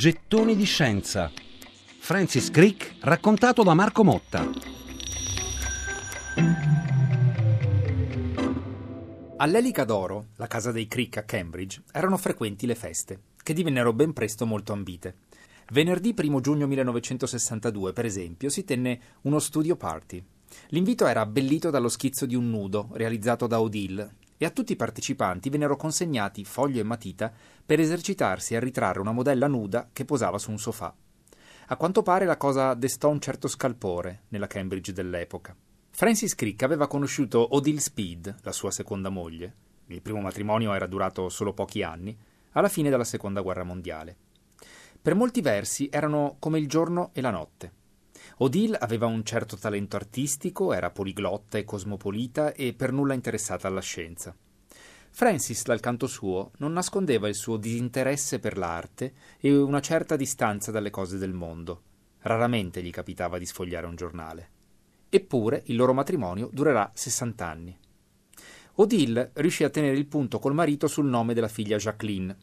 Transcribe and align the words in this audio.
Gettoni 0.00 0.56
di 0.56 0.64
scienza. 0.64 1.30
Francis 1.98 2.50
Crick 2.50 2.94
raccontato 3.00 3.62
da 3.62 3.74
Marco 3.74 4.02
Motta. 4.02 4.48
All'Elica 9.36 9.84
d'Oro, 9.84 10.28
la 10.36 10.46
casa 10.46 10.72
dei 10.72 10.88
Crick 10.88 11.18
a 11.18 11.24
Cambridge, 11.24 11.82
erano 11.92 12.16
frequenti 12.16 12.64
le 12.64 12.76
feste, 12.76 13.20
che 13.42 13.52
divennero 13.52 13.92
ben 13.92 14.14
presto 14.14 14.46
molto 14.46 14.72
ambite. 14.72 15.16
Venerdì 15.72 16.14
1 16.16 16.40
giugno 16.40 16.66
1962, 16.66 17.92
per 17.92 18.06
esempio, 18.06 18.48
si 18.48 18.64
tenne 18.64 19.00
uno 19.24 19.38
studio 19.38 19.76
party. 19.76 20.24
L'invito 20.68 21.06
era 21.06 21.20
abbellito 21.20 21.68
dallo 21.68 21.90
schizzo 21.90 22.24
di 22.24 22.34
un 22.34 22.48
nudo 22.48 22.88
realizzato 22.92 23.46
da 23.46 23.60
Odile 23.60 24.14
e 24.42 24.46
a 24.46 24.50
tutti 24.50 24.72
i 24.72 24.76
partecipanti 24.76 25.50
vennero 25.50 25.76
consegnati 25.76 26.46
foglio 26.46 26.80
e 26.80 26.82
matita 26.82 27.30
per 27.66 27.78
esercitarsi 27.78 28.56
a 28.56 28.58
ritrarre 28.58 28.98
una 28.98 29.12
modella 29.12 29.46
nuda 29.46 29.90
che 29.92 30.06
posava 30.06 30.38
su 30.38 30.50
un 30.50 30.58
sofà. 30.58 30.94
A 31.66 31.76
quanto 31.76 32.02
pare 32.02 32.24
la 32.24 32.38
cosa 32.38 32.72
destò 32.72 33.10
un 33.10 33.20
certo 33.20 33.48
scalpore 33.48 34.22
nella 34.28 34.46
Cambridge 34.46 34.94
dell'epoca. 34.94 35.54
Francis 35.90 36.34
Crick 36.34 36.62
aveva 36.62 36.86
conosciuto 36.86 37.54
Odile 37.54 37.80
Speed, 37.80 38.36
la 38.40 38.52
sua 38.52 38.70
seconda 38.70 39.10
moglie. 39.10 39.54
Il 39.88 40.00
primo 40.00 40.22
matrimonio 40.22 40.72
era 40.72 40.86
durato 40.86 41.28
solo 41.28 41.52
pochi 41.52 41.82
anni, 41.82 42.16
alla 42.52 42.70
fine 42.70 42.88
della 42.88 43.04
seconda 43.04 43.42
guerra 43.42 43.64
mondiale. 43.64 44.16
Per 45.02 45.14
molti 45.14 45.42
versi 45.42 45.90
erano 45.92 46.36
come 46.38 46.58
il 46.58 46.66
giorno 46.66 47.10
e 47.12 47.20
la 47.20 47.30
notte. 47.30 47.72
Odile 48.42 48.78
aveva 48.78 49.04
un 49.04 49.22
certo 49.22 49.58
talento 49.58 49.96
artistico, 49.96 50.72
era 50.72 50.90
poliglotta 50.90 51.58
e 51.58 51.64
cosmopolita 51.64 52.54
e 52.54 52.72
per 52.72 52.90
nulla 52.90 53.12
interessata 53.12 53.68
alla 53.68 53.82
scienza. 53.82 54.34
Francis, 55.10 55.62
dal 55.62 55.80
canto 55.80 56.06
suo, 56.06 56.52
non 56.56 56.72
nascondeva 56.72 57.28
il 57.28 57.34
suo 57.34 57.58
disinteresse 57.58 58.38
per 58.38 58.56
l'arte 58.56 59.12
e 59.38 59.54
una 59.54 59.80
certa 59.80 60.16
distanza 60.16 60.70
dalle 60.70 60.88
cose 60.88 61.18
del 61.18 61.34
mondo. 61.34 61.82
Raramente 62.20 62.82
gli 62.82 62.90
capitava 62.90 63.36
di 63.36 63.44
sfogliare 63.44 63.86
un 63.86 63.96
giornale. 63.96 64.50
Eppure 65.10 65.62
il 65.66 65.76
loro 65.76 65.92
matrimonio 65.92 66.48
durerà 66.50 66.90
60 66.94 67.46
anni. 67.46 67.78
Odile 68.76 69.32
riuscì 69.34 69.64
a 69.64 69.70
tenere 69.70 69.98
il 69.98 70.06
punto 70.06 70.38
col 70.38 70.54
marito 70.54 70.86
sul 70.86 71.06
nome 71.06 71.34
della 71.34 71.48
figlia 71.48 71.76
Jacqueline. 71.76 72.34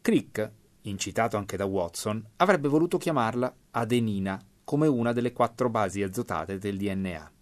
Crick, 0.00 0.52
incitato 0.82 1.36
anche 1.36 1.56
da 1.56 1.64
Watson, 1.64 2.24
avrebbe 2.36 2.68
voluto 2.68 2.98
chiamarla 2.98 3.52
Adenina 3.72 4.40
come 4.68 4.86
una 4.86 5.14
delle 5.14 5.32
quattro 5.32 5.70
basi 5.70 6.02
azotate 6.02 6.58
del 6.58 6.76
DNA. 6.76 7.32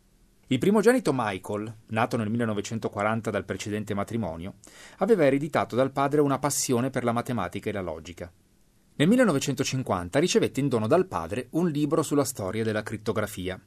Il 0.47 0.59
primogenito 0.61 1.11
Michael, 1.13 1.75
nato 1.87 2.17
nel 2.17 2.31
1940 2.31 3.31
dal 3.31 3.45
precedente 3.45 3.95
matrimonio, 3.95 4.59
aveva 4.99 5.25
ereditato 5.25 5.75
dal 5.75 5.91
padre 5.91 6.21
una 6.21 6.39
passione 6.39 6.89
per 6.91 7.03
la 7.03 7.11
matematica 7.11 7.69
e 7.69 7.73
la 7.73 7.81
logica. 7.81 8.33
Nel 8.95 9.09
1950 9.09 10.21
ricevette 10.21 10.61
in 10.61 10.69
dono 10.69 10.87
dal 10.87 11.09
padre 11.09 11.49
un 11.51 11.69
libro 11.69 12.05
sulla 12.05 12.23
storia 12.23 12.63
della 12.63 12.85
crittografia. 12.85 13.61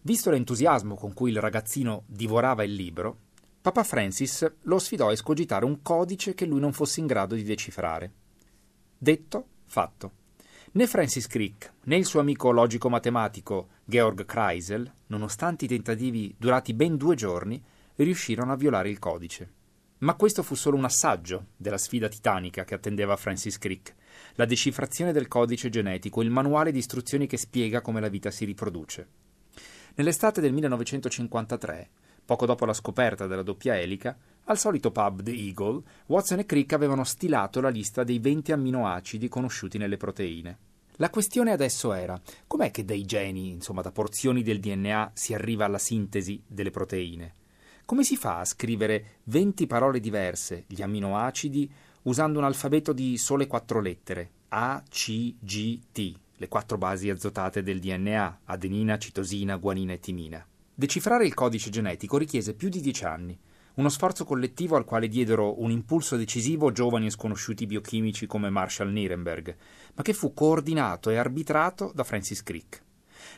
Visto 0.00 0.30
l'entusiasmo 0.30 0.94
con 0.94 1.12
cui 1.12 1.30
il 1.30 1.40
ragazzino 1.40 2.04
divorava 2.06 2.64
il 2.64 2.72
libro, 2.72 3.18
Papa 3.60 3.84
Francis 3.84 4.50
lo 4.62 4.78
sfidò 4.78 5.08
a 5.08 5.12
escogitare 5.12 5.66
un 5.66 5.82
codice 5.82 6.32
che 6.32 6.46
lui 6.46 6.60
non 6.60 6.72
fosse 6.72 7.00
in 7.00 7.06
grado 7.06 7.34
di 7.34 7.42
decifrare. 7.42 8.12
Detto, 8.96 9.46
fatto. 9.66 10.17
Né 10.78 10.86
Francis 10.86 11.26
Crick 11.26 11.72
né 11.86 11.96
il 11.96 12.06
suo 12.06 12.20
amico 12.20 12.52
logico-matematico 12.52 13.70
Georg 13.84 14.24
Kreisel, 14.24 14.88
nonostante 15.08 15.64
i 15.64 15.68
tentativi 15.68 16.32
durati 16.38 16.72
ben 16.72 16.96
due 16.96 17.16
giorni, 17.16 17.60
riuscirono 17.96 18.52
a 18.52 18.56
violare 18.56 18.88
il 18.88 19.00
codice. 19.00 19.52
Ma 19.98 20.14
questo 20.14 20.44
fu 20.44 20.54
solo 20.54 20.76
un 20.76 20.84
assaggio 20.84 21.46
della 21.56 21.78
sfida 21.78 22.06
titanica 22.06 22.62
che 22.62 22.74
attendeva 22.74 23.16
Francis 23.16 23.58
Crick, 23.58 23.92
la 24.34 24.44
decifrazione 24.44 25.10
del 25.10 25.26
codice 25.26 25.68
genetico, 25.68 26.22
il 26.22 26.30
manuale 26.30 26.70
di 26.70 26.78
istruzioni 26.78 27.26
che 27.26 27.38
spiega 27.38 27.80
come 27.80 27.98
la 27.98 28.08
vita 28.08 28.30
si 28.30 28.44
riproduce. 28.44 29.08
Nell'estate 29.96 30.40
del 30.40 30.52
1953, 30.52 31.90
poco 32.24 32.46
dopo 32.46 32.64
la 32.64 32.72
scoperta 32.72 33.26
della 33.26 33.42
doppia 33.42 33.76
elica, 33.76 34.16
al 34.44 34.58
solito 34.58 34.92
pub 34.92 35.24
The 35.24 35.32
Eagle, 35.32 35.82
Watson 36.06 36.38
e 36.38 36.46
Crick 36.46 36.72
avevano 36.72 37.02
stilato 37.02 37.60
la 37.60 37.68
lista 37.68 38.04
dei 38.04 38.20
20 38.20 38.52
amminoacidi 38.52 39.26
conosciuti 39.26 39.76
nelle 39.76 39.96
proteine. 39.96 40.66
La 41.00 41.10
questione 41.10 41.52
adesso 41.52 41.92
era: 41.92 42.20
com'è 42.48 42.72
che 42.72 42.84
dai 42.84 43.04
geni, 43.04 43.50
insomma 43.50 43.82
da 43.82 43.92
porzioni 43.92 44.42
del 44.42 44.58
DNA, 44.58 45.12
si 45.14 45.32
arriva 45.32 45.64
alla 45.64 45.78
sintesi 45.78 46.42
delle 46.44 46.72
proteine? 46.72 47.34
Come 47.84 48.02
si 48.02 48.16
fa 48.16 48.40
a 48.40 48.44
scrivere 48.44 49.20
20 49.24 49.68
parole 49.68 50.00
diverse, 50.00 50.64
gli 50.66 50.82
amminoacidi, 50.82 51.70
usando 52.02 52.40
un 52.40 52.44
alfabeto 52.44 52.92
di 52.92 53.16
sole 53.16 53.46
quattro 53.46 53.80
lettere, 53.80 54.30
A, 54.48 54.82
C, 54.88 55.36
G, 55.38 55.78
T, 55.92 56.14
le 56.34 56.48
quattro 56.48 56.78
basi 56.78 57.08
azotate 57.10 57.62
del 57.62 57.78
DNA, 57.78 58.40
adenina, 58.46 58.98
citosina, 58.98 59.54
guanina 59.54 59.92
e 59.92 60.00
timina? 60.00 60.44
Decifrare 60.74 61.24
il 61.24 61.34
codice 61.34 61.70
genetico 61.70 62.18
richiese 62.18 62.54
più 62.54 62.68
di 62.68 62.80
dieci 62.80 63.04
anni 63.04 63.38
uno 63.78 63.88
sforzo 63.88 64.24
collettivo 64.24 64.76
al 64.76 64.84
quale 64.84 65.06
diedero 65.06 65.62
un 65.62 65.70
impulso 65.70 66.16
decisivo 66.16 66.72
giovani 66.72 67.06
e 67.06 67.10
sconosciuti 67.10 67.64
biochimici 67.64 68.26
come 68.26 68.50
Marshall 68.50 68.90
Nirenberg, 68.90 69.56
ma 69.94 70.02
che 70.02 70.12
fu 70.12 70.34
coordinato 70.34 71.10
e 71.10 71.16
arbitrato 71.16 71.92
da 71.94 72.02
Francis 72.02 72.42
Crick. 72.42 72.82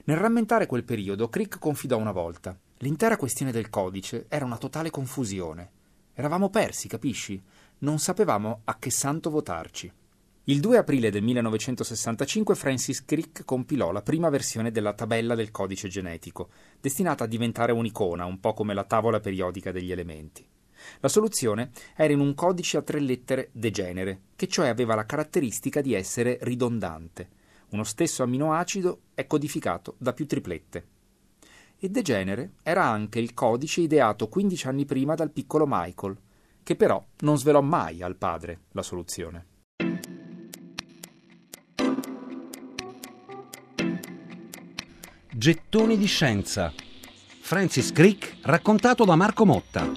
Nel 0.04 0.16
rammentare 0.16 0.66
quel 0.66 0.84
periodo, 0.84 1.28
Crick 1.28 1.58
confidò 1.58 1.98
una 1.98 2.12
volta: 2.12 2.58
l'intera 2.78 3.18
questione 3.18 3.52
del 3.52 3.68
codice 3.68 4.26
era 4.28 4.46
una 4.46 4.56
totale 4.56 4.90
confusione. 4.90 5.70
Eravamo 6.14 6.48
persi, 6.48 6.88
capisci? 6.88 7.40
Non 7.80 7.98
sapevamo 7.98 8.62
a 8.64 8.78
che 8.78 8.90
santo 8.90 9.28
votarci. 9.28 9.92
Il 10.44 10.60
2 10.60 10.78
aprile 10.78 11.10
del 11.10 11.22
1965 11.22 12.54
Francis 12.54 13.04
Crick 13.04 13.44
compilò 13.44 13.92
la 13.92 14.00
prima 14.00 14.30
versione 14.30 14.70
della 14.70 14.94
tabella 14.94 15.34
del 15.34 15.50
codice 15.50 15.86
genetico, 15.86 16.48
destinata 16.80 17.24
a 17.24 17.26
diventare 17.26 17.72
un'icona, 17.72 18.24
un 18.24 18.40
po' 18.40 18.54
come 18.54 18.72
la 18.72 18.84
tavola 18.84 19.20
periodica 19.20 19.70
degli 19.70 19.92
elementi. 19.92 20.42
La 21.00 21.08
soluzione 21.08 21.72
era 21.94 22.14
in 22.14 22.20
un 22.20 22.34
codice 22.34 22.78
a 22.78 22.82
tre 22.82 23.00
lettere 23.00 23.50
degenere, 23.52 24.20
che 24.34 24.48
cioè 24.48 24.68
aveva 24.68 24.94
la 24.94 25.04
caratteristica 25.04 25.82
di 25.82 25.92
essere 25.92 26.38
ridondante. 26.40 27.28
Uno 27.72 27.84
stesso 27.84 28.22
amminoacido 28.22 29.00
è 29.12 29.26
codificato 29.26 29.96
da 29.98 30.14
più 30.14 30.26
triplette. 30.26 30.86
E 31.78 31.88
degenere 31.90 32.52
era 32.62 32.84
anche 32.86 33.18
il 33.18 33.34
codice 33.34 33.82
ideato 33.82 34.28
15 34.28 34.68
anni 34.68 34.86
prima 34.86 35.14
dal 35.14 35.32
piccolo 35.32 35.66
Michael, 35.68 36.16
che 36.62 36.76
però 36.76 37.04
non 37.20 37.36
svelò 37.36 37.60
mai 37.60 38.00
al 38.00 38.16
padre 38.16 38.60
la 38.72 38.82
soluzione. 38.82 39.49
Gettoni 45.40 45.96
di 45.96 46.04
scienza. 46.04 46.70
Francis 47.40 47.92
Crick 47.92 48.40
raccontato 48.42 49.06
da 49.06 49.16
Marco 49.16 49.46
Motta. 49.46 49.90